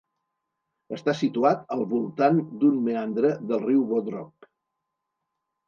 [0.97, 4.51] Està situat al voltant d'un meandre del riu Bodrog.